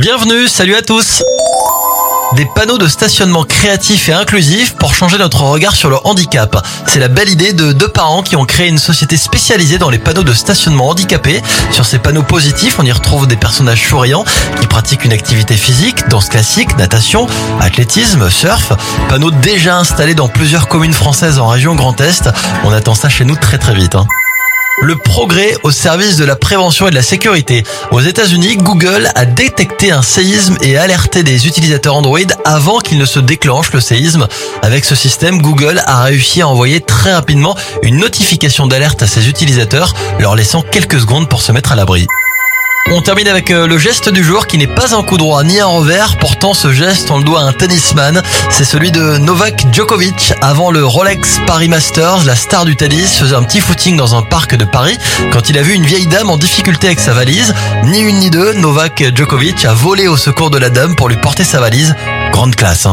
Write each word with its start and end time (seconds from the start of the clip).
Bienvenue, 0.00 0.46
salut 0.46 0.76
à 0.76 0.82
tous 0.82 1.24
des 2.36 2.46
panneaux 2.54 2.78
de 2.78 2.86
stationnement 2.86 3.42
créatifs 3.42 4.08
et 4.08 4.12
inclusifs 4.12 4.76
pour 4.76 4.94
changer 4.94 5.18
notre 5.18 5.40
regard 5.40 5.74
sur 5.74 5.90
le 5.90 5.96
handicap. 6.04 6.64
C'est 6.86 7.00
la 7.00 7.08
belle 7.08 7.28
idée 7.28 7.52
de 7.52 7.72
deux 7.72 7.88
parents 7.88 8.22
qui 8.22 8.36
ont 8.36 8.44
créé 8.44 8.68
une 8.68 8.78
société 8.78 9.16
spécialisée 9.16 9.78
dans 9.78 9.90
les 9.90 9.98
panneaux 9.98 10.22
de 10.22 10.32
stationnement 10.32 10.88
handicapés. 10.88 11.42
Sur 11.72 11.84
ces 11.84 11.98
panneaux 11.98 12.22
positifs, 12.22 12.78
on 12.78 12.84
y 12.84 12.92
retrouve 12.92 13.26
des 13.26 13.36
personnages 13.36 13.88
souriants 13.88 14.24
qui 14.60 14.68
pratiquent 14.68 15.04
une 15.04 15.12
activité 15.12 15.56
physique, 15.56 16.06
danse 16.08 16.28
classique, 16.28 16.76
natation, 16.76 17.26
athlétisme, 17.60 18.30
surf. 18.30 18.74
Panneaux 19.08 19.32
déjà 19.32 19.78
installés 19.78 20.14
dans 20.14 20.28
plusieurs 20.28 20.68
communes 20.68 20.92
françaises 20.92 21.40
en 21.40 21.48
région 21.48 21.74
Grand 21.74 22.00
Est. 22.00 22.28
On 22.62 22.70
attend 22.70 22.94
ça 22.94 23.08
chez 23.08 23.24
nous 23.24 23.36
très 23.36 23.58
très 23.58 23.74
vite. 23.74 23.96
Hein 23.96 24.06
le 24.80 24.96
progrès 24.96 25.54
au 25.62 25.70
service 25.70 26.16
de 26.16 26.24
la 26.24 26.36
prévention 26.36 26.86
et 26.86 26.90
de 26.90 26.94
la 26.94 27.02
sécurité. 27.02 27.64
Aux 27.90 28.00
États-Unis, 28.00 28.56
Google 28.56 29.10
a 29.14 29.24
détecté 29.24 29.90
un 29.90 30.02
séisme 30.02 30.56
et 30.62 30.76
alerté 30.76 31.22
des 31.22 31.46
utilisateurs 31.46 31.96
Android 31.96 32.18
avant 32.44 32.78
qu'il 32.78 32.98
ne 32.98 33.04
se 33.04 33.18
déclenche 33.18 33.72
le 33.72 33.80
séisme. 33.80 34.28
Avec 34.62 34.84
ce 34.84 34.94
système, 34.94 35.42
Google 35.42 35.82
a 35.86 36.02
réussi 36.02 36.42
à 36.42 36.48
envoyer 36.48 36.80
très 36.80 37.12
rapidement 37.12 37.56
une 37.82 37.98
notification 37.98 38.66
d'alerte 38.66 39.02
à 39.02 39.06
ses 39.06 39.28
utilisateurs, 39.28 39.94
leur 40.18 40.36
laissant 40.36 40.62
quelques 40.62 41.00
secondes 41.00 41.28
pour 41.28 41.42
se 41.42 41.52
mettre 41.52 41.72
à 41.72 41.76
l'abri. 41.76 42.06
On 42.90 43.02
termine 43.02 43.28
avec 43.28 43.50
euh, 43.50 43.66
le 43.66 43.76
geste 43.76 44.08
du 44.08 44.24
jour 44.24 44.46
qui 44.46 44.56
n'est 44.56 44.66
pas 44.66 44.94
un 44.94 45.02
coup 45.02 45.18
droit 45.18 45.44
ni 45.44 45.60
un 45.60 45.66
revers. 45.66 46.16
Pourtant, 46.16 46.54
ce 46.54 46.72
geste, 46.72 47.10
on 47.10 47.18
le 47.18 47.24
doit 47.24 47.40
à 47.40 47.44
un 47.44 47.52
tennisman. 47.52 48.22
C'est 48.48 48.64
celui 48.64 48.90
de 48.90 49.18
Novak 49.18 49.66
Djokovic. 49.72 50.32
Avant 50.40 50.70
le 50.70 50.84
Rolex 50.86 51.38
Paris 51.46 51.68
Masters, 51.68 52.24
la 52.24 52.34
star 52.34 52.64
du 52.64 52.76
tennis 52.76 53.18
faisait 53.18 53.34
un 53.34 53.42
petit 53.42 53.60
footing 53.60 53.96
dans 53.96 54.14
un 54.14 54.22
parc 54.22 54.56
de 54.56 54.64
Paris 54.64 54.96
quand 55.32 55.50
il 55.50 55.58
a 55.58 55.62
vu 55.62 55.74
une 55.74 55.84
vieille 55.84 56.06
dame 56.06 56.30
en 56.30 56.38
difficulté 56.38 56.86
avec 56.86 56.98
sa 56.98 57.12
valise. 57.12 57.54
Ni 57.84 58.00
une 58.00 58.20
ni 58.20 58.30
deux, 58.30 58.54
Novak 58.54 59.04
Djokovic 59.14 59.66
a 59.66 59.74
volé 59.74 60.08
au 60.08 60.16
secours 60.16 60.50
de 60.50 60.58
la 60.58 60.70
dame 60.70 60.96
pour 60.96 61.10
lui 61.10 61.16
porter 61.16 61.44
sa 61.44 61.60
valise. 61.60 61.94
Grande 62.32 62.56
classe. 62.56 62.86
Hein. 62.86 62.86